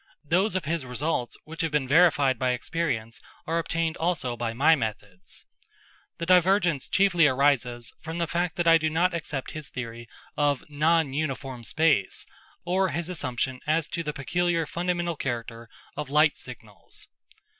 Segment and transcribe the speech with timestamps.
[0.25, 4.75] Those of his results which have been verified by experience are obtained also by my
[4.75, 5.45] methods.
[6.17, 10.63] The divergence chiefly arises from the fact that I do not accept his theory of
[10.67, 12.25] non uniform space
[12.65, 17.05] or his assumption as to the peculiar fundamental character of light signals.